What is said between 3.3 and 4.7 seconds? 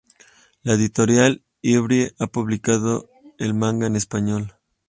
el manga en español.